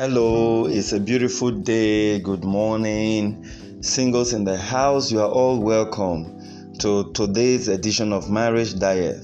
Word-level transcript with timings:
Hello, 0.00 0.64
it's 0.64 0.94
a 0.94 0.98
beautiful 0.98 1.50
day. 1.50 2.20
Good 2.20 2.42
morning. 2.42 3.44
Singles 3.82 4.32
in 4.32 4.44
the 4.44 4.56
house, 4.56 5.12
you 5.12 5.20
are 5.20 5.28
all 5.28 5.60
welcome 5.60 6.72
to 6.78 7.12
today's 7.12 7.68
edition 7.68 8.14
of 8.14 8.30
Marriage 8.30 8.78
Diet 8.78 9.20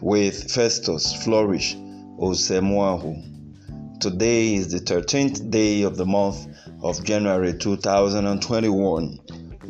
with 0.00 0.50
Festus 0.50 1.14
Flourish 1.22 1.76
Osemuahu. 2.18 4.00
Today 4.00 4.56
is 4.56 4.72
the 4.72 4.80
13th 4.80 5.52
day 5.52 5.82
of 5.82 5.96
the 5.96 6.04
month 6.04 6.48
of 6.82 7.04
January 7.04 7.56
2021. 7.56 9.20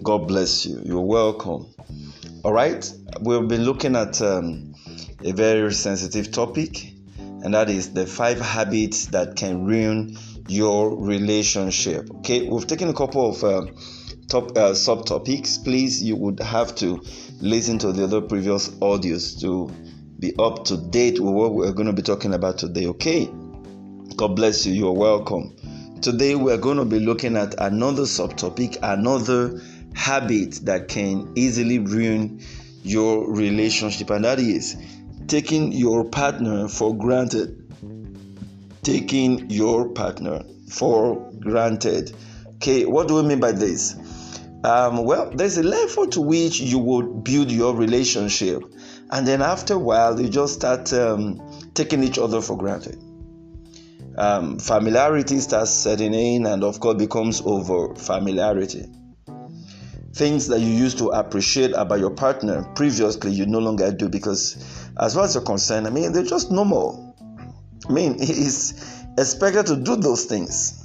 God 0.03 0.27
bless 0.27 0.65
you. 0.65 0.81
You're 0.83 1.03
welcome. 1.03 1.67
All 2.43 2.55
right, 2.55 2.91
we've 3.21 3.49
been 3.49 3.65
looking 3.65 3.95
at 3.97 4.23
um, 4.23 4.75
a 5.23 5.33
very 5.33 5.75
sensitive 5.75 6.33
topic, 6.33 6.95
and 7.19 7.53
that 7.53 7.69
is 7.69 7.93
the 7.93 8.07
five 8.07 8.41
habits 8.41 9.09
that 9.09 9.37
can 9.37 9.67
ruin 9.67 10.17
your 10.49 10.97
relationship. 10.97 12.11
Okay, 12.17 12.49
we've 12.49 12.67
taken 12.67 12.89
a 12.89 12.95
couple 12.95 13.29
of 13.29 13.45
uh, 13.45 13.67
top 14.29 14.51
uh, 14.53 14.73
subtopics. 14.73 15.63
Please, 15.63 16.03
you 16.03 16.17
would 16.17 16.41
have 16.41 16.75
to 16.77 17.03
listen 17.41 17.79
to 17.79 17.93
the 17.93 18.05
other 18.05 18.21
previous 18.21 18.69
audios 18.81 19.41
to 19.41 19.73
be 20.19 20.35
up 20.39 20.65
to 20.65 20.77
date 20.77 21.21
with 21.21 21.33
what 21.33 21.55
we're 21.55 21.73
going 21.73 21.87
to 21.87 21.93
be 21.93 22.03
talking 22.03 22.35
about 22.35 22.59
today. 22.59 22.87
Okay, 22.87 23.27
God 24.17 24.35
bless 24.35 24.67
you. 24.67 24.73
You're 24.73 24.93
welcome. 24.93 25.55
Today, 26.01 26.35
we're 26.35 26.59
going 26.59 26.79
to 26.79 26.85
be 26.85 26.99
looking 26.99 27.37
at 27.37 27.55
another 27.59 28.03
subtopic, 28.03 28.79
another 28.83 29.61
habit 29.95 30.61
that 30.65 30.89
can 30.89 31.33
easily 31.37 31.79
ruin 31.79 32.41
your 32.83 33.31
relationship, 33.31 34.11
and 34.11 34.25
that 34.25 34.39
is 34.39 34.77
taking 35.27 35.73
your 35.73 36.09
partner 36.09 36.69
for 36.69 36.97
granted 36.97 37.68
taking 38.89 39.51
your 39.51 39.91
partner 39.91 40.43
for 40.71 41.31
granted. 41.41 42.11
Okay, 42.55 42.87
what 42.87 43.07
do 43.07 43.17
we 43.17 43.23
mean 43.23 43.39
by 43.39 43.53
this? 43.53 43.95
Um, 44.65 45.05
well, 45.05 45.31
there's 45.31 45.59
a 45.59 45.63
level 45.63 46.07
to 46.07 46.23
which 46.23 46.59
you 46.59 46.79
would 46.79 47.23
build 47.23 47.53
your 47.53 47.77
relationship, 47.77 48.63
and 49.11 49.29
then 49.29 49.43
after 49.43 49.75
a 49.75 49.79
while, 49.79 50.19
you 50.19 50.31
just 50.31 50.55
start 50.55 50.91
um, 50.95 51.39
taking 51.75 52.03
each 52.03 52.19
other 52.19 52.41
for 52.41 52.57
granted. 52.57 52.99
Um, 54.17 54.59
familiarity 54.59 55.39
starts 55.41 55.71
setting 55.71 56.15
in, 56.15 56.47
and 56.47 56.65
of 56.65 56.81
course, 56.81 56.97
becomes 56.97 57.43
over 57.45 57.95
familiarity. 57.95 58.87
Things 60.15 60.49
that 60.49 60.61
you 60.61 60.69
used 60.69 60.97
to 60.99 61.09
appreciate 61.11 61.73
about 61.75 62.01
your 62.01 62.11
partner 62.11 62.65
previously, 62.75 63.33
you 63.33 63.45
no 63.45 63.59
longer 63.59 63.93
do 63.93 64.09
because, 64.09 64.57
as 64.99 65.15
far 65.15 65.25
as 65.25 65.35
you're 65.35 65.45
concerned, 65.45 65.87
I 65.87 65.91
mean, 65.91 66.13
they're 66.13 66.23
just 66.23 66.51
normal 66.51 67.08
I 67.89 67.93
mean, 67.93 68.19
he's 68.19 69.05
expected 69.17 69.67
to 69.67 69.77
do 69.77 69.97
those 69.97 70.25
things. 70.25 70.85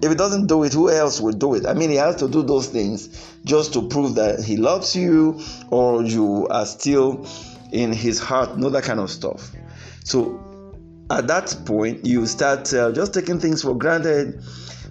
If 0.00 0.10
he 0.10 0.14
doesn't 0.14 0.46
do 0.46 0.62
it, 0.62 0.72
who 0.72 0.90
else 0.90 1.20
will 1.20 1.32
do 1.32 1.54
it? 1.54 1.66
I 1.66 1.74
mean, 1.74 1.90
he 1.90 1.96
has 1.96 2.16
to 2.16 2.28
do 2.28 2.42
those 2.42 2.68
things 2.68 3.34
just 3.44 3.72
to 3.72 3.88
prove 3.88 4.14
that 4.14 4.44
he 4.44 4.56
loves 4.56 4.94
you 4.94 5.40
or 5.70 6.04
you 6.04 6.46
are 6.48 6.66
still 6.66 7.26
in 7.72 7.92
his 7.92 8.20
heart, 8.20 8.56
know 8.56 8.70
that 8.70 8.84
kind 8.84 9.00
of 9.00 9.10
stuff. 9.10 9.50
So 10.04 10.40
at 11.10 11.26
that 11.26 11.56
point, 11.66 12.06
you 12.06 12.26
start 12.26 12.72
uh, 12.72 12.92
just 12.92 13.12
taking 13.12 13.40
things 13.40 13.62
for 13.62 13.74
granted. 13.74 14.40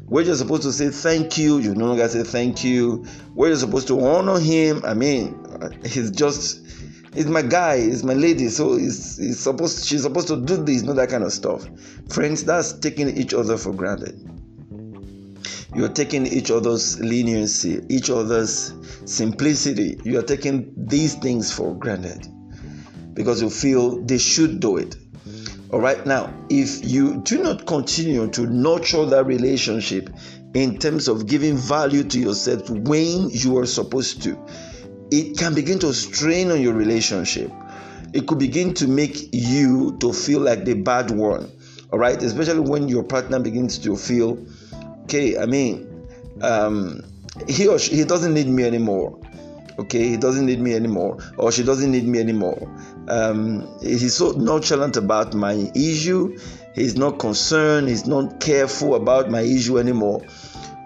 Where 0.08 0.23
you're 0.23 0.36
supposed 0.36 0.64
to 0.64 0.72
say 0.72 0.90
thank 0.90 1.38
you, 1.38 1.58
you 1.58 1.75
no 1.75 1.88
longer 1.88 2.08
say 2.08 2.23
thank 2.23 2.64
you. 2.64 3.06
Where 3.34 3.50
you're 3.50 3.58
supposed 3.58 3.88
to 3.90 4.00
honor 4.06 4.40
him, 4.40 4.81
I 4.86 4.94
mean, 4.94 5.38
he's 5.86 6.12
just 6.12 6.66
He's 7.13 7.27
my 7.27 7.41
guy, 7.41 7.75
it's 7.75 8.03
my 8.03 8.13
lady, 8.13 8.50
so 8.50 8.75
he's, 8.77 9.17
he's 9.17 9.39
supposed 9.39 9.86
she's 9.86 10.03
supposed 10.03 10.27
to 10.27 10.41
do 10.41 10.58
this, 10.58 10.83
not 10.83 10.97
that 10.97 11.09
kind 11.09 11.23
of 11.23 11.31
stuff. 11.31 11.67
Friends, 12.09 12.44
that's 12.44 12.73
taking 12.73 13.16
each 13.17 13.33
other 13.33 13.58
for 13.58 13.73
granted. 13.73 14.30
You're 15.75 15.89
taking 15.89 16.25
each 16.25 16.50
other's 16.52 17.00
leniency, 17.00 17.81
each 17.90 18.09
other's 18.09 18.73
simplicity. 19.06 20.00
You 20.03 20.19
are 20.19 20.23
taking 20.23 20.73
these 20.75 21.16
things 21.16 21.51
for 21.51 21.75
granted 21.75 22.28
because 23.13 23.41
you 23.41 23.50
feel 23.50 24.01
they 24.03 24.18
should 24.18 24.59
do 24.59 24.78
it. 24.78 24.95
All 25.72 25.81
right, 25.81 26.06
now, 26.06 26.34
if 26.50 26.85
you 26.89 27.22
do 27.24 27.44
not 27.44 27.66
continue 27.66 28.28
to 28.29 28.47
nurture 28.47 29.06
that 29.06 29.25
relationship 29.25 30.09
in 30.53 30.78
terms 30.79 31.07
of 31.07 31.28
giving 31.28 31.57
value 31.57 32.03
to 32.06 32.19
yourself 32.19 32.69
when 32.69 33.29
you 33.29 33.57
are 33.57 33.66
supposed 33.66 34.24
to, 34.24 34.38
it 35.12 35.38
can 35.38 35.53
begin 35.53 35.79
to 35.79 35.94
strain 35.94 36.51
on 36.51 36.62
your 36.62 36.73
relationship. 36.73 37.51
It 38.13 38.28
could 38.28 38.40
begin 38.40 38.73
to 38.75 38.88
make 38.88 39.29
you 39.34 39.97
to 40.00 40.13
feel 40.13 40.40
like 40.40 40.66
the 40.66 40.73
bad 40.75 41.12
one. 41.12 41.51
All 41.91 42.00
right, 42.00 42.22
especially 42.22 42.62
when 42.62 42.90
your 42.90 43.03
partner 43.03 43.40
begins 43.40 43.78
to 43.79 43.95
feel, 43.95 44.45
okay, 45.03 45.38
I 45.38 45.45
mean, 45.45 46.06
um, 46.41 47.01
he 47.47 47.68
or 47.68 47.79
she, 47.79 47.95
he 47.95 48.03
doesn't 48.03 48.34
need 48.34 48.47
me 48.47 48.63
anymore. 48.63 49.19
Okay, 49.79 50.09
he 50.09 50.18
doesn't 50.18 50.47
need 50.47 50.59
me 50.59 50.73
anymore, 50.73 51.19
or 51.38 51.51
she 51.51 51.63
doesn't 51.63 51.91
need 51.91 52.06
me 52.06 52.19
anymore. 52.19 52.68
Um, 53.07 53.68
he's 53.79 54.16
so 54.16 54.31
nonchalant 54.31 54.97
about 54.97 55.34
my 55.34 55.72
issue. 55.75 56.38
He's 56.74 56.97
not 56.97 57.19
concerned. 57.19 57.88
He's 57.88 58.07
not 58.07 58.39
careful 58.39 58.95
about 58.95 59.29
my 59.29 59.41
issue 59.41 59.78
anymore. 59.78 60.24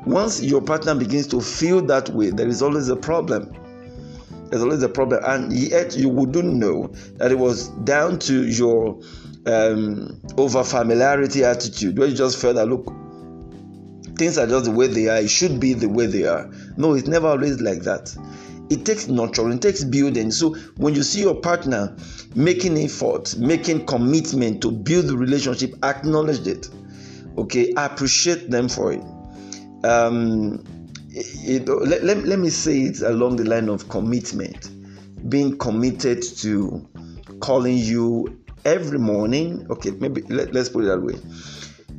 Once 0.06 0.42
your 0.42 0.62
partner 0.62 0.94
begins 0.94 1.28
to 1.28 1.40
feel 1.40 1.82
that 1.84 2.10
way, 2.10 2.32
there 2.32 2.48
is 2.48 2.62
always 2.62 2.90
a 2.90 2.96
problem 2.96 3.56
there's 4.52 4.64
always 4.64 4.84
a 4.84 4.90
problem, 4.90 5.24
and 5.26 5.54
yet 5.54 5.96
you 5.96 6.10
wouldn't 6.10 6.54
know 6.54 6.88
that 7.16 7.32
it 7.32 7.40
was 7.40 7.70
down 7.86 8.20
to 8.20 8.46
your 8.48 9.02
um, 9.46 10.22
over 10.38 10.64
familiarity 10.64 11.46
attitude, 11.46 11.98
where 11.98 12.10
you 12.10 12.16
just 12.16 12.40
felt 12.40 12.56
that 12.56 12.68
look, 12.68 12.86
things 14.18 14.38
are 14.38 14.46
just 14.46 14.66
the 14.66 14.72
way 14.72 14.88
they 14.88 15.08
are. 15.08 15.18
It 15.20 15.30
should 15.30 15.60
be 15.62 15.74
the 15.74 15.88
way 15.88 16.06
they 16.06 16.26
are. 16.26 16.52
No, 16.76 16.94
it's 16.94 17.08
never 17.08 17.28
always 17.28 17.62
like 17.62 17.84
that. 17.84 18.14
It 18.70 18.86
takes 18.86 19.08
nurturing, 19.08 19.54
it 19.54 19.62
takes 19.62 19.86
building. 19.86 20.32
So 20.32 20.56
when 20.78 20.96
you 20.96 21.04
see 21.04 21.22
your 21.22 21.36
partner 21.36 21.96
making 22.36 22.78
effort, 22.78 23.38
making 23.38 23.86
commitment 23.86 24.62
to 24.64 24.72
build 24.72 25.08
the 25.08 25.18
relationship, 25.18 25.76
acknowledge 25.84 26.46
it. 26.46 26.70
Okay, 27.38 27.74
appreciate 27.78 28.52
them 28.52 28.68
for 28.68 28.92
it. 28.92 29.04
Um, 29.86 30.64
it, 31.14 31.68
let, 31.68 32.04
let, 32.04 32.24
let 32.24 32.40
me 32.40 32.50
say 32.50 32.82
it 32.82 33.02
along 33.02 33.36
the 33.36 33.44
line 33.44 33.70
of 33.70 33.90
commitment. 33.90 34.70
Being 35.30 35.58
committed 35.58 36.24
to 36.38 36.88
calling 37.40 37.78
you 37.78 38.42
every 38.66 39.00
morning. 39.00 39.68
Okay 39.70 39.92
maybe 39.92 40.22
let, 40.24 40.54
let's 40.54 40.70
put 40.70 40.86
it 40.86 40.88
that 40.88 41.02
way. 41.02 41.16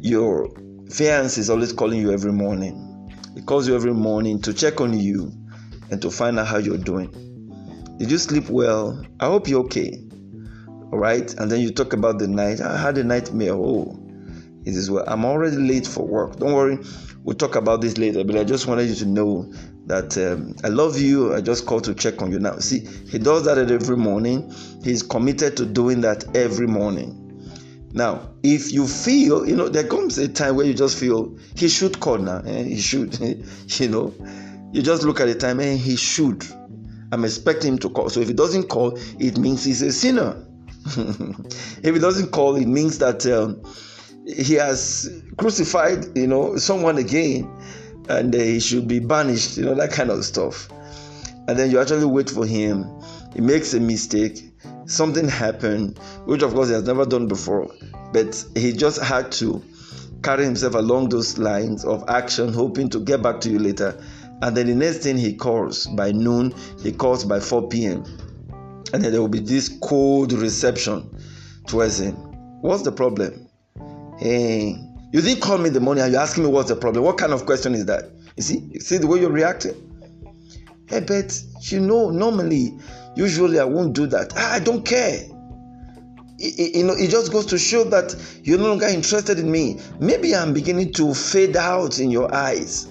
Your 0.01 0.51
fiance 0.91 1.41
is 1.41 1.51
always 1.51 1.73
calling 1.73 2.01
you 2.01 2.13
every 2.13 2.33
morning. 2.33 3.11
He 3.35 3.43
calls 3.43 3.69
you 3.69 3.75
every 3.75 3.95
morning 3.95 4.41
to 4.43 4.53
check 4.53 4.81
on 4.81 4.99
you 4.99 5.33
and 5.91 6.01
to 6.03 6.11
find 6.11 6.39
out 6.39 6.47
how 6.47 6.59
you're 6.59 6.79
doing. 6.79 7.11
Did 7.99 8.11
you 8.11 8.19
sleep 8.19 8.49
well? 8.49 9.05
I 9.21 9.27
hope 9.27 9.47
you're 9.47 9.65
okay. 9.65 10.03
All 10.91 10.99
right 10.99 11.33
and 11.35 11.51
then 11.51 11.61
you 11.61 11.71
talk 11.71 11.93
about 11.93 12.19
the 12.19 12.29
night. 12.29 12.61
I 12.61 12.77
had 12.77 12.99
a 12.99 13.05
nightmare. 13.05 13.53
Oh 13.55 13.99
it 14.65 14.75
is 14.75 14.91
well. 14.91 15.05
I'm 15.07 15.25
already 15.25 15.57
late 15.57 15.87
for 15.87 16.07
work. 16.07 16.37
Don't 16.37 16.55
worry 16.55 16.79
We'll 17.25 17.37
talk 17.37 17.55
about 17.55 17.81
this 17.81 17.99
later, 17.99 18.25
but 18.25 18.37
I 18.37 18.43
just 18.43 18.67
wanted 18.67 18.89
you 18.89 18.97
to 18.97 19.07
know 19.07 19.53
that 19.87 20.19
um, 20.19 20.57
I 20.65 20.69
love 20.69 20.99
you. 20.99 21.33
I 21.35 21.41
just 21.41 21.67
called 21.67 21.85
to 21.85 21.95
check 21.95 22.21
on 22.21 22.33
you 22.33 22.41
now. 22.41 22.59
See, 22.59 22.81
he 23.09 23.19
does 23.19 23.45
that 23.45 23.59
every 23.59 23.97
morning. 23.97 24.53
He's 24.83 25.05
committed 25.05 25.57
to 25.59 25.67
doing 25.67 26.01
that 26.01 26.37
every 26.37 26.67
morning. 26.67 27.19
Now, 27.93 28.31
if 28.43 28.73
you 28.73 28.89
feel, 28.89 29.47
you 29.47 29.55
know, 29.55 29.69
there 29.69 29.87
comes 29.87 30.19
a 30.19 30.27
time 30.27 30.57
where 30.57 30.67
you 30.67 30.75
just 30.75 30.99
feel 30.99 31.37
he 31.55 31.69
should 31.69 32.01
call 32.01 32.19
now. 32.19 32.39
Eh? 32.45 32.65
He 32.65 32.81
should, 32.81 33.17
you 33.81 33.89
know. 33.89 34.13
You 34.73 34.83
just 34.83 35.05
look 35.05 35.21
at 35.21 35.27
the 35.27 35.35
time 35.35 35.61
and 35.61 35.79
eh? 35.79 35.83
he 35.83 35.95
should. 35.95 36.45
I'm 37.13 37.25
expecting 37.25 37.75
him 37.75 37.79
to 37.81 37.91
call. 37.91 38.09
So 38.09 38.21
if 38.21 38.29
he 38.29 38.35
doesn't 38.35 38.65
call, 38.65 38.99
it 39.21 39.39
means 39.39 39.65
he's 39.65 39.83
a 39.83 39.93
sinner. 39.93 40.45
if 40.87 41.95
he 41.95 42.01
doesn't 42.01 42.33
call, 42.33 42.57
it 42.57 42.67
means 42.67 42.99
that. 42.99 43.25
Um, 43.27 43.63
he 44.35 44.55
has 44.55 45.23
crucified, 45.37 46.17
you 46.17 46.27
know, 46.27 46.57
someone 46.57 46.99
again, 46.99 47.51
and 48.09 48.35
uh, 48.35 48.39
he 48.39 48.61
should 48.61 48.89
be 48.89 48.99
banished, 48.99 49.57
you 49.57 49.65
know, 49.65 49.75
that 49.75 49.93
kind 49.93 50.11
of 50.11 50.25
stuff. 50.25 50.69
And 51.49 51.59
then 51.59 51.71
you 51.71 51.81
actually 51.81 52.05
wait 52.07 52.31
for 52.31 52.47
him. 52.47 52.87
He 53.35 53.41
makes 53.41 53.75
a 53.75 53.81
mistake. 53.81 54.51
Something 54.87 55.29
happened, 55.29 55.99
which 56.25 56.43
of 56.43 56.55
course 56.55 56.69
he 56.69 56.75
has 56.75 56.85
never 56.85 57.07
done 57.07 57.29
before, 57.29 57.73
but 58.13 58.45
he 58.55 58.73
just 58.73 59.01
had 59.01 59.31
to 59.33 59.63
carry 60.23 60.45
himself 60.45 60.75
along 60.75 61.09
those 61.09 61.39
lines 61.39 61.85
of 61.85 62.05
action, 62.09 62.53
hoping 62.53 62.89
to 62.91 63.01
get 63.01 63.23
back 63.23 63.41
to 63.41 63.51
you 63.51 63.59
later. 63.59 64.03
And 64.43 64.57
then 64.57 64.67
the 64.67 64.75
next 64.75 64.99
thing 64.99 65.17
he 65.17 65.37
calls 65.37 65.87
by 65.87 66.13
noon, 66.13 66.55
he 66.83 66.93
calls 66.93 67.25
by 67.25 67.41
4 67.41 67.69
p.m. 67.69 68.05
And 68.93 69.03
then 69.03 69.13
there 69.13 69.21
will 69.21 69.29
be 69.29 69.41
this 69.41 69.69
cold 69.81 70.33
reception 70.33 71.09
towards 71.67 72.01
him. 72.01 72.15
What's 72.61 72.83
the 72.83 72.93
problem? 72.93 73.49
Hey, 74.23 74.79
you 75.11 75.21
didn't 75.21 75.41
call 75.41 75.59
me 75.59 75.67
in 75.67 75.73
the 75.75 75.81
morning 75.81 76.05
and 76.05 76.13
you're 76.13 76.23
asking 76.23 76.45
me 76.45 76.51
what's 76.51 76.69
the 76.69 76.77
problem. 76.77 77.05
What 77.05 77.19
kind 77.19 77.33
of 77.33 77.45
question 77.45 77.75
is 77.75 77.87
that? 77.87 78.05
You 78.37 78.45
see, 78.45 78.59
you 78.71 78.79
see 78.79 78.99
the 78.99 79.09
way 79.09 79.19
you're 79.19 79.33
reacting. 79.33 79.75
Hey, 80.87 81.01
but 81.01 81.43
you 81.63 81.81
know, 81.81 82.11
normally, 82.11 82.73
usually 83.17 83.59
I 83.59 83.65
won't 83.65 83.95
do 83.95 84.07
that. 84.07 84.37
I 84.37 84.61
don't 84.61 84.87
care. 84.87 85.25
you 86.39 86.85
know, 86.85 86.93
it 86.93 87.11
just 87.11 87.33
goes 87.33 87.47
to 87.47 87.59
show 87.59 87.83
that 87.83 88.15
you're 88.45 88.59
no 88.59 88.69
longer 88.69 88.87
interested 88.87 89.41
in 89.41 89.51
me. 89.51 89.81
Maybe 89.99 90.37
I'm 90.37 90.55
beginning 90.55 90.93
to 90.93 91.15
fade 91.15 91.57
out 91.57 91.99
in 91.99 92.13
your 92.13 92.33
eyes. 92.33 92.87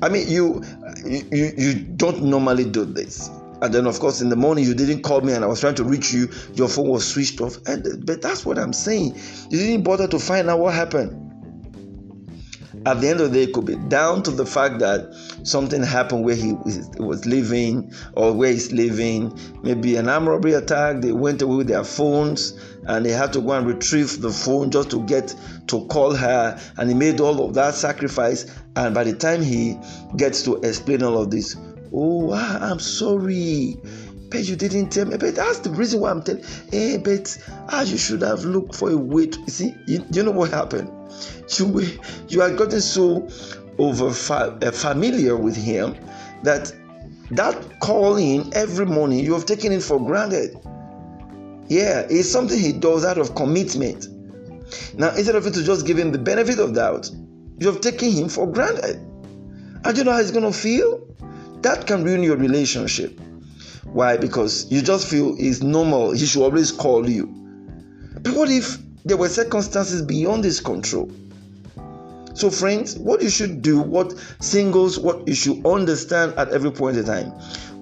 I 0.00 0.08
mean, 0.08 0.26
you 0.26 0.64
you 1.04 1.52
you 1.54 1.74
don't 1.74 2.22
normally 2.22 2.64
do 2.64 2.86
this. 2.86 3.28
And 3.62 3.72
then, 3.72 3.86
of 3.86 3.98
course, 4.00 4.20
in 4.20 4.28
the 4.28 4.36
morning 4.36 4.64
you 4.64 4.74
didn't 4.74 5.02
call 5.02 5.20
me, 5.22 5.32
and 5.32 5.44
I 5.44 5.46
was 5.46 5.60
trying 5.60 5.76
to 5.76 5.84
reach 5.84 6.12
you. 6.12 6.28
Your 6.54 6.68
phone 6.68 6.88
was 6.88 7.06
switched 7.06 7.40
off. 7.40 7.56
And 7.66 7.86
uh, 7.86 7.90
but 8.04 8.20
that's 8.20 8.44
what 8.44 8.58
I'm 8.58 8.72
saying. 8.72 9.18
You 9.50 9.58
didn't 9.58 9.84
bother 9.84 10.08
to 10.08 10.18
find 10.18 10.50
out 10.50 10.58
what 10.58 10.74
happened 10.74 11.22
at 12.84 13.00
the 13.00 13.08
end 13.08 13.20
of 13.20 13.32
the 13.32 13.38
day, 13.38 13.44
it 13.44 13.54
could 13.54 13.66
be 13.66 13.76
down 13.76 14.22
to 14.24 14.30
the 14.30 14.46
fact 14.46 14.80
that 14.80 15.14
something 15.44 15.82
happened 15.82 16.24
where 16.24 16.34
he 16.34 16.54
was 16.98 17.24
living 17.26 17.92
or 18.14 18.32
where 18.32 18.50
he's 18.50 18.72
living. 18.72 19.38
Maybe 19.62 19.96
an 19.96 20.08
armed 20.08 20.28
robbery 20.28 20.54
attack, 20.54 21.00
they 21.00 21.12
went 21.12 21.42
away 21.42 21.56
with 21.56 21.68
their 21.68 21.84
phones 21.84 22.58
and 22.86 23.06
they 23.06 23.10
had 23.10 23.32
to 23.34 23.40
go 23.40 23.52
and 23.52 23.66
retrieve 23.66 24.20
the 24.20 24.30
phone 24.30 24.70
just 24.70 24.90
to 24.90 25.04
get 25.06 25.34
to 25.68 25.86
call 25.86 26.14
her. 26.14 26.60
And 26.76 26.88
he 26.88 26.94
made 26.94 27.20
all 27.20 27.44
of 27.44 27.54
that 27.54 27.74
sacrifice. 27.74 28.52
And 28.74 28.94
by 28.94 29.04
the 29.04 29.14
time 29.14 29.42
he 29.42 29.78
gets 30.16 30.42
to 30.44 30.56
explain 30.56 31.02
all 31.02 31.20
of 31.20 31.30
this, 31.30 31.56
oh, 31.92 32.32
I'm 32.32 32.80
sorry. 32.80 33.76
But 34.30 34.44
you 34.48 34.56
didn't 34.56 34.90
tell 34.90 35.04
me. 35.04 35.18
But 35.18 35.34
that's 35.34 35.58
the 35.58 35.70
reason 35.70 36.00
why 36.00 36.10
I'm 36.10 36.22
telling. 36.22 36.44
Hey, 36.70 36.96
but 36.96 37.36
ah, 37.68 37.82
you 37.82 37.98
should 37.98 38.22
have 38.22 38.44
looked 38.44 38.74
for 38.74 38.90
a 38.90 38.96
way 38.96 39.26
to 39.26 39.50
see. 39.50 39.74
You, 39.86 40.04
you 40.10 40.22
know 40.22 40.30
what 40.30 40.50
happened? 40.50 40.90
you 41.58 41.98
you 42.28 42.42
are 42.42 42.50
getting 42.50 42.80
so 42.80 43.28
over 43.78 44.08
uh, 44.08 44.70
familiar 44.70 45.36
with 45.36 45.56
him 45.56 45.96
that 46.42 46.72
that 47.30 47.80
calling 47.80 48.52
every 48.54 48.86
morning 48.86 49.20
you 49.20 49.32
have 49.32 49.46
taken 49.46 49.72
it 49.72 49.82
for 49.82 49.98
granted 49.98 50.56
yeah 51.68 52.06
it's 52.10 52.30
something 52.30 52.58
he 52.58 52.72
does 52.72 53.04
out 53.04 53.18
of 53.18 53.34
commitment 53.34 54.08
now 54.94 55.08
instead 55.14 55.34
of 55.34 55.44
you 55.44 55.50
to 55.50 55.62
just 55.62 55.86
give 55.86 55.98
him 55.98 56.12
the 56.12 56.18
benefit 56.18 56.58
of 56.58 56.74
doubt 56.74 57.10
you 57.58 57.66
have 57.66 57.80
taken 57.80 58.10
him 58.10 58.28
for 58.28 58.46
granted 58.46 58.96
and 59.84 59.98
you 59.98 60.04
know 60.04 60.12
how 60.12 60.18
he's 60.18 60.30
to 60.30 60.52
feel 60.52 61.01
that 61.62 61.86
can 61.86 62.04
ruin 62.04 62.22
your 62.22 62.36
relationship. 62.36 63.18
Why? 63.84 64.16
Because 64.16 64.70
you 64.70 64.82
just 64.82 65.08
feel 65.08 65.36
it's 65.38 65.62
normal. 65.62 66.12
He 66.12 66.26
should 66.26 66.42
always 66.42 66.72
call 66.72 67.08
you. 67.08 67.26
But 68.20 68.34
what 68.34 68.50
if 68.50 68.78
there 69.04 69.16
were 69.16 69.28
circumstances 69.28 70.02
beyond 70.02 70.44
his 70.44 70.60
control? 70.60 71.10
So, 72.34 72.50
friends, 72.50 72.98
what 72.98 73.22
you 73.22 73.28
should 73.28 73.60
do, 73.60 73.80
what 73.80 74.14
singles, 74.40 74.98
what 74.98 75.28
you 75.28 75.34
should 75.34 75.66
understand 75.66 76.34
at 76.38 76.48
every 76.48 76.70
point 76.70 76.96
in 76.96 77.04
time, 77.04 77.32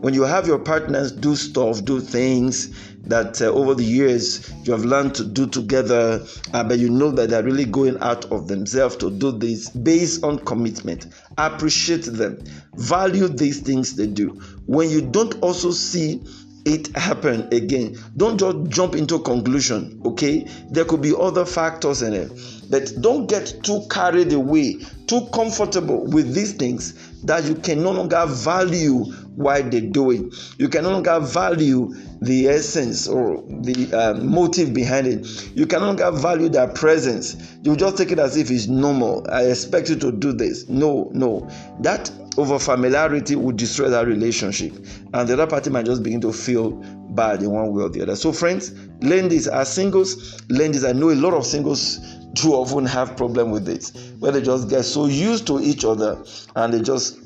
when 0.00 0.14
you 0.14 0.22
have 0.22 0.46
your 0.46 0.58
partners 0.58 1.12
do 1.12 1.36
stuff, 1.36 1.84
do 1.84 2.00
things 2.00 2.70
that 3.02 3.40
uh, 3.42 3.46
over 3.46 3.74
the 3.74 3.84
years 3.84 4.50
you 4.64 4.72
have 4.72 4.84
learned 4.84 5.14
to 5.16 5.24
do 5.24 5.46
together, 5.46 6.24
uh, 6.54 6.64
but 6.64 6.78
you 6.78 6.88
know 6.88 7.10
that 7.10 7.30
they're 7.30 7.42
really 7.42 7.64
going 7.64 7.98
out 8.00 8.24
of 8.26 8.48
themselves 8.48 8.96
to 8.96 9.10
do 9.10 9.32
this 9.32 9.68
based 9.70 10.24
on 10.24 10.38
commitment. 10.38 11.06
Appreciate 11.38 12.04
them, 12.04 12.42
value 12.74 13.28
these 13.28 13.60
things 13.60 13.96
they 13.96 14.06
do. 14.06 14.28
When 14.66 14.88
you 14.88 15.02
don't 15.02 15.34
also 15.42 15.70
see 15.70 16.22
it 16.66 16.94
happen 16.94 17.48
again 17.54 17.96
don't 18.18 18.38
just 18.38 18.68
jump 18.68 18.94
into 18.94 19.18
conclusion 19.20 19.98
okay 20.04 20.46
there 20.70 20.84
could 20.84 21.00
be 21.00 21.14
other 21.18 21.46
factors 21.46 22.02
in 22.02 22.12
it 22.12 22.30
but 22.70 22.92
don't 23.00 23.28
get 23.28 23.54
too 23.62 23.82
carried 23.90 24.32
away 24.32 24.76
too 25.06 25.26
comfortable 25.34 26.04
with 26.06 26.34
these 26.34 26.52
things 26.54 26.94
that 27.24 27.44
you 27.44 27.54
can 27.54 27.82
no 27.82 27.90
longer 27.90 28.24
value 28.26 29.04
why 29.36 29.60
they 29.60 29.80
do 29.80 30.10
it 30.10 30.22
you 30.58 30.68
can 30.68 30.82
no 30.84 30.90
longer 30.90 31.20
value 31.20 31.92
the 32.20 32.48
essence 32.48 33.08
or 33.08 33.42
the 33.48 33.92
um, 33.94 34.28
motive 34.28 34.74
behind 34.74 35.06
it. 35.06 35.56
You 35.56 35.66
can 35.66 35.80
no 35.80 35.86
longer 35.86 36.10
value 36.10 36.48
their 36.48 36.68
presence. 36.68 37.56
You 37.62 37.76
just 37.76 37.96
take 37.96 38.10
it 38.12 38.18
as 38.18 38.36
if 38.36 38.50
it's 38.50 38.66
normal. 38.66 39.26
I 39.30 39.44
expect 39.44 39.88
you 39.88 39.96
to 39.96 40.12
do 40.12 40.32
this. 40.32 40.68
No 40.68 41.10
no. 41.12 41.48
That 41.80 42.10
over 42.36 42.58
familiarity 42.58 43.36
will 43.36 43.52
destroy 43.52 43.88
that 43.88 44.06
relationship. 44.06 44.72
And 45.14 45.28
the 45.28 45.32
other 45.32 45.46
party 45.46 45.70
might 45.70 45.86
just 45.86 46.02
begin 46.02 46.20
to 46.22 46.32
feel 46.32 46.72
bad 47.10 47.42
in 47.42 47.50
one 47.50 47.72
way 47.72 47.84
or 47.84 47.88
the 47.88 48.02
other. 48.02 48.16
So 48.16 48.32
friends 48.32 48.72
learn 49.00 49.28
this. 49.28 49.46
As 49.46 49.72
singles 49.72 50.42
learn 50.50 50.72
this. 50.72 50.84
I 50.84 50.92
know 50.92 51.10
a 51.10 51.16
lot 51.16 51.32
of 51.32 51.46
singles 51.46 51.98
do 52.34 52.52
often 52.52 52.86
have 52.86 53.16
problem 53.16 53.50
with 53.50 53.68
it 53.68 53.90
where 54.18 54.32
they 54.32 54.42
just 54.42 54.68
get 54.68 54.84
so 54.84 55.06
used 55.06 55.46
to 55.46 55.60
each 55.60 55.84
other 55.84 56.22
and 56.56 56.72
they 56.72 56.80
just 56.80 57.18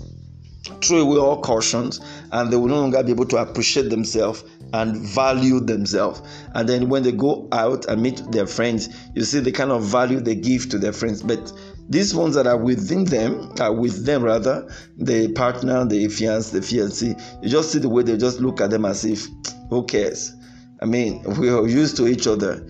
throw 0.82 1.00
away 1.00 1.18
all 1.18 1.40
cautions 1.40 2.00
and 2.32 2.50
they 2.50 2.56
will 2.56 2.68
no 2.68 2.80
longer 2.80 3.02
be 3.02 3.12
able 3.12 3.26
to 3.26 3.36
appreciate 3.36 3.90
themselves 3.90 4.44
and 4.72 4.96
value 4.96 5.60
themselves. 5.60 6.22
And 6.54 6.68
then 6.68 6.88
when 6.88 7.02
they 7.02 7.12
go 7.12 7.48
out 7.52 7.84
and 7.86 8.02
meet 8.02 8.22
their 8.32 8.46
friends, 8.46 8.88
you 9.14 9.22
see 9.22 9.40
the 9.40 9.52
kind 9.52 9.70
of 9.70 9.84
value 9.84 10.20
they 10.20 10.34
give 10.34 10.68
to 10.70 10.78
their 10.78 10.92
friends. 10.92 11.22
But 11.22 11.52
these 11.88 12.14
ones 12.14 12.34
that 12.34 12.46
are 12.46 12.56
within 12.56 13.04
them, 13.04 13.52
are 13.60 13.72
with 13.72 14.04
them 14.04 14.24
rather, 14.24 14.68
the 14.96 15.32
partner, 15.32 15.84
the 15.84 16.08
fiance, 16.08 16.58
the 16.58 16.64
fiancé, 16.64 17.20
you 17.42 17.48
just 17.48 17.70
see 17.70 17.78
the 17.78 17.88
way 17.88 18.02
they 18.02 18.16
just 18.16 18.40
look 18.40 18.60
at 18.60 18.70
them 18.70 18.84
as 18.84 19.04
if, 19.04 19.28
who 19.70 19.84
cares? 19.84 20.32
I 20.80 20.86
mean, 20.86 21.22
we 21.38 21.50
are 21.50 21.66
used 21.68 21.96
to 21.98 22.08
each 22.08 22.26
other. 22.26 22.66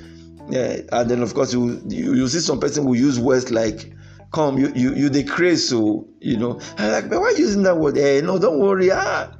Yeah, 0.50 0.76
and 0.92 1.10
then 1.10 1.22
of 1.22 1.34
course 1.34 1.52
you 1.52 1.80
you, 1.88 2.14
you 2.14 2.28
see 2.28 2.40
some 2.40 2.60
person 2.60 2.84
will 2.84 2.96
use 2.96 3.18
words 3.18 3.50
like 3.50 3.92
come 4.32 4.58
you 4.58 4.72
you 4.74 4.94
you 4.94 5.08
decrease 5.08 5.68
so 5.68 6.06
you 6.20 6.36
know. 6.36 6.60
I'm 6.76 6.92
like 6.92 7.08
but 7.08 7.20
why 7.20 7.34
using 7.36 7.62
that 7.62 7.78
word? 7.78 7.96
Hey 7.96 8.20
no 8.22 8.38
don't 8.38 8.58
worry 8.58 8.90
ah 8.92 9.30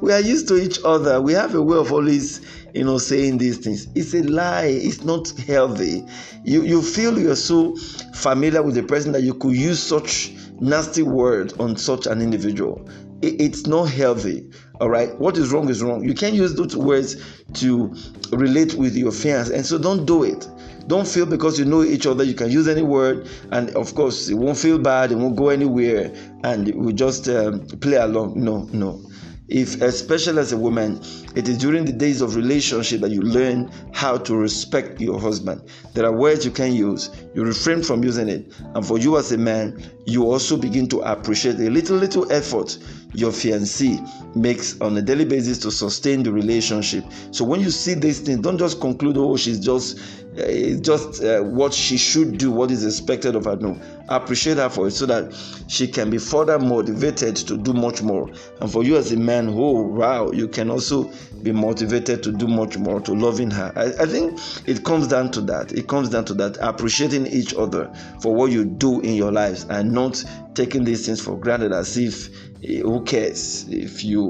we 0.00 0.12
are 0.12 0.20
used 0.20 0.48
to 0.48 0.56
each 0.56 0.78
other. 0.84 1.20
We 1.20 1.32
have 1.32 1.54
a 1.54 1.62
way 1.62 1.76
of 1.78 1.92
always 1.92 2.40
you 2.74 2.84
know 2.84 2.98
saying 2.98 3.38
these 3.38 3.58
things. 3.58 3.88
It's 3.94 4.14
a 4.14 4.22
lie. 4.22 4.66
It's 4.66 5.02
not 5.02 5.28
healthy. 5.40 6.04
You 6.44 6.62
you 6.62 6.82
feel 6.82 7.18
you're 7.18 7.36
so 7.36 7.74
familiar 8.14 8.62
with 8.62 8.74
the 8.74 8.82
person 8.82 9.12
that 9.12 9.22
you 9.22 9.34
could 9.34 9.56
use 9.56 9.82
such 9.82 10.32
nasty 10.60 11.02
word 11.02 11.52
on 11.58 11.76
such 11.76 12.06
an 12.06 12.20
individual 12.20 12.88
it's 13.28 13.66
not 13.66 13.84
healthy 13.84 14.50
all 14.80 14.88
right 14.88 15.18
what 15.18 15.36
is 15.36 15.52
wrong 15.52 15.68
is 15.68 15.82
wrong 15.82 16.02
you 16.04 16.14
can't 16.14 16.34
use 16.34 16.54
those 16.54 16.76
words 16.76 17.16
to 17.52 17.94
relate 18.32 18.74
with 18.74 18.96
your 18.96 19.12
fans 19.12 19.50
and 19.50 19.64
so 19.64 19.78
don't 19.78 20.06
do 20.06 20.24
it 20.24 20.48
don't 20.86 21.08
feel 21.08 21.26
because 21.26 21.58
you 21.58 21.64
know 21.64 21.82
each 21.82 22.06
other, 22.06 22.24
you 22.24 22.34
can 22.34 22.50
use 22.50 22.68
any 22.68 22.82
word, 22.82 23.28
and 23.52 23.70
of 23.70 23.94
course, 23.94 24.28
it 24.28 24.34
won't 24.34 24.58
feel 24.58 24.78
bad, 24.78 25.12
it 25.12 25.16
won't 25.16 25.36
go 25.36 25.48
anywhere, 25.48 26.12
and 26.42 26.74
we 26.74 26.92
just 26.92 27.28
um, 27.28 27.66
play 27.80 27.96
along. 27.96 28.42
No, 28.42 28.68
no. 28.72 29.00
If, 29.48 29.82
especially 29.82 30.38
as 30.38 30.52
a 30.52 30.56
woman, 30.56 31.00
it 31.34 31.48
is 31.48 31.58
during 31.58 31.84
the 31.84 31.92
days 31.92 32.22
of 32.22 32.34
relationship 32.34 33.02
that 33.02 33.10
you 33.10 33.20
learn 33.20 33.70
how 33.92 34.16
to 34.16 34.34
respect 34.34 35.00
your 35.00 35.20
husband. 35.20 35.62
There 35.92 36.06
are 36.06 36.12
words 36.12 36.46
you 36.46 36.50
can 36.50 36.72
use, 36.72 37.10
you 37.34 37.44
refrain 37.44 37.82
from 37.82 38.02
using 38.02 38.28
it. 38.30 38.50
And 38.74 38.84
for 38.84 38.98
you 38.98 39.18
as 39.18 39.32
a 39.32 39.38
man, 39.38 39.84
you 40.06 40.24
also 40.24 40.56
begin 40.56 40.88
to 40.88 41.00
appreciate 41.00 41.56
a 41.56 41.68
little, 41.68 41.96
little 41.96 42.30
effort 42.32 42.78
your 43.14 43.32
fiancé 43.32 44.00
makes 44.36 44.80
on 44.80 44.96
a 44.96 45.02
daily 45.02 45.24
basis 45.24 45.58
to 45.58 45.70
sustain 45.70 46.22
the 46.22 46.32
relationship. 46.32 47.04
So 47.30 47.44
when 47.44 47.60
you 47.60 47.70
see 47.70 47.94
these 47.94 48.20
things, 48.20 48.40
don't 48.40 48.58
just 48.58 48.80
conclude, 48.80 49.16
oh, 49.16 49.36
she's 49.36 49.60
just 49.60 49.98
uh, 50.38 50.74
just 50.80 51.22
uh, 51.22 51.40
what 51.42 51.72
she 51.72 51.96
should 51.96 52.38
do, 52.38 52.50
what 52.50 52.70
is 52.70 52.84
expected 52.84 53.36
of 53.36 53.44
her. 53.44 53.54
No, 53.56 53.78
appreciate 54.08 54.56
her 54.56 54.68
for 54.68 54.88
it 54.88 54.90
so 54.90 55.06
that 55.06 55.32
she 55.68 55.86
can 55.86 56.10
be 56.10 56.18
further 56.18 56.58
motivated 56.58 57.36
to 57.36 57.56
do 57.56 57.72
much 57.72 58.02
more. 58.02 58.28
And 58.60 58.70
for 58.70 58.82
you 58.82 58.96
as 58.96 59.12
a 59.12 59.16
man, 59.16 59.48
oh 59.50 59.82
wow, 59.82 60.32
you 60.32 60.48
can 60.48 60.70
also 60.70 61.10
be 61.42 61.52
motivated 61.52 62.22
to 62.24 62.32
do 62.32 62.48
much 62.48 62.76
more, 62.76 63.00
to 63.02 63.12
loving 63.12 63.50
her. 63.52 63.72
I, 63.76 64.02
I 64.02 64.06
think 64.06 64.40
it 64.66 64.84
comes 64.84 65.06
down 65.06 65.30
to 65.32 65.40
that. 65.42 65.72
It 65.72 65.86
comes 65.86 66.08
down 66.08 66.24
to 66.26 66.34
that 66.34 66.56
appreciating 66.60 67.28
each 67.28 67.54
other 67.54 67.92
for 68.20 68.34
what 68.34 68.50
you 68.50 68.64
do 68.64 69.00
in 69.02 69.14
your 69.14 69.30
lives 69.30 69.66
and 69.70 69.92
not 69.92 70.24
taking 70.54 70.84
these 70.84 71.06
things 71.06 71.20
for 71.20 71.38
granted 71.38 71.72
as 71.72 71.96
if 71.96 72.28
eh, 72.64 72.80
who 72.80 73.02
cares 73.04 73.66
if 73.68 74.02
you 74.02 74.23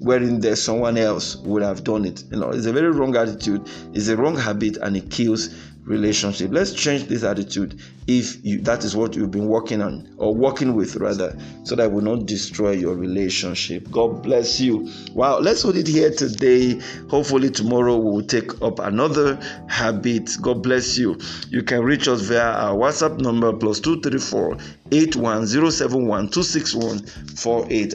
weren't 0.00 0.42
there 0.42 0.56
someone 0.56 0.96
else 0.96 1.36
would 1.36 1.62
have 1.62 1.84
done 1.84 2.04
it 2.04 2.22
you 2.30 2.38
know 2.38 2.50
it's 2.50 2.66
a 2.66 2.72
very 2.72 2.90
wrong 2.90 3.16
attitude 3.16 3.68
it's 3.92 4.08
a 4.08 4.16
wrong 4.16 4.36
habit 4.36 4.76
and 4.78 4.96
it 4.96 5.10
kills 5.10 5.50
relationship. 5.90 6.50
Let's 6.52 6.72
change 6.72 7.04
this 7.04 7.24
attitude 7.24 7.80
if 8.12 8.44
you, 8.44 8.60
that 8.62 8.82
is 8.82 8.96
what 8.96 9.14
you've 9.14 9.30
been 9.30 9.46
working 9.46 9.80
on 9.80 10.12
or 10.16 10.34
working 10.34 10.74
with 10.74 10.96
rather, 10.96 11.38
so 11.62 11.76
that 11.76 11.92
will 11.92 12.02
not 12.02 12.26
destroy 12.26 12.72
your 12.72 12.96
relationship. 12.96 13.88
God 13.88 14.24
bless 14.24 14.58
you. 14.58 14.90
Wow, 15.14 15.38
let's 15.38 15.62
hold 15.62 15.76
it 15.76 15.86
here 15.86 16.10
today. 16.10 16.80
Hopefully, 17.08 17.50
tomorrow 17.50 17.96
we 17.96 18.10
will 18.10 18.26
take 18.26 18.60
up 18.62 18.80
another 18.80 19.36
habit. 19.68 20.28
God 20.42 20.60
bless 20.60 20.98
you. 20.98 21.20
You 21.50 21.62
can 21.62 21.84
reach 21.84 22.08
us 22.08 22.22
via 22.22 22.50
our 22.50 22.76
WhatsApp 22.76 23.20
number 23.20 23.52
plus 23.52 23.78
234 23.78 24.56
81071 24.90 26.30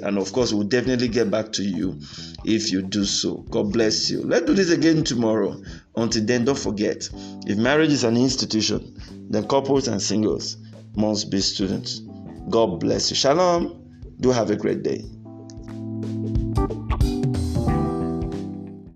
And 0.01 0.17
of 0.17 0.31
course, 0.31 0.53
we'll 0.53 0.63
definitely 0.63 1.09
get 1.09 1.29
back 1.29 1.51
to 1.53 1.63
you 1.63 1.99
if 2.45 2.71
you 2.71 2.81
do 2.81 3.03
so. 3.03 3.43
God 3.49 3.73
bless 3.73 4.09
you. 4.09 4.21
Let's 4.21 4.45
do 4.45 4.53
this 4.53 4.71
again 4.71 5.03
tomorrow. 5.03 5.61
Until 5.97 6.25
then, 6.25 6.45
don't 6.45 6.57
forget 6.57 7.09
if 7.45 7.57
marriage 7.57 7.91
is 7.91 8.03
an 8.03 8.15
institution, 8.17 8.94
then 9.29 9.47
couples 9.47 9.87
and 9.87 10.01
singles 10.01 10.57
must 10.95 11.29
be 11.31 11.41
students. 11.41 12.01
God 12.49 12.79
bless 12.79 13.09
you. 13.09 13.15
Shalom. 13.15 13.81
Do 14.21 14.31
have 14.31 14.49
a 14.49 14.55
great 14.55 14.83
day. 14.83 15.03